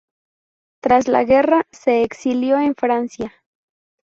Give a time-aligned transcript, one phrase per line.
[0.81, 3.31] Tras la guerra, se exilió en Francia.